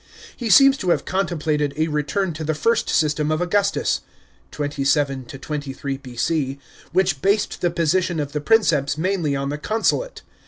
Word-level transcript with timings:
He 0.35 0.49
seems 0.49 0.77
to 0.77 0.89
have 0.89 1.05
contemplated 1.05 1.75
a 1.77 1.87
return 1.87 2.33
to 2.33 2.43
the 2.43 2.55
first 2.55 2.89
system 2.89 3.29
of 3.31 3.39
Augustus 3.39 4.01
(27 4.49 5.25
23 5.25 5.97
B.C.) 5.97 6.57
which 6.91 7.21
based 7.21 7.61
the 7.61 7.69
position 7.69 8.19
of 8.19 8.31
the 8.31 8.41
Ptinceps 8.41 8.97
mainly 8.97 9.35
on 9.35 9.49
the 9.49 9.59
consulate. 9.59 10.23